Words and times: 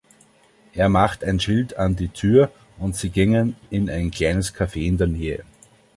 Er 0.73 0.89
machte 0.89 1.27
ein 1.27 1.39
Schild 1.39 1.77
an 1.77 1.95
die 1.95 2.07
Tür, 2.09 2.49
und 2.79 2.95
sie 2.95 3.11
gingen 3.11 3.55
in 3.69 3.87
ein 3.87 4.09
kleines 4.09 4.51
Café 4.51 4.83
in 4.87 4.97
der 4.97 5.05
Nähe. 5.05 5.43